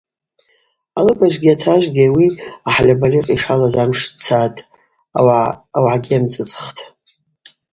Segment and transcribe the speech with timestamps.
[0.99, 2.27] Алыгажвгьи атажвгьи ауи
[2.67, 4.57] ахӏальабальыкъ йшалаз амш цатӏ,
[5.17, 6.83] ауагӏагьи амцӏыцӏхитӏ.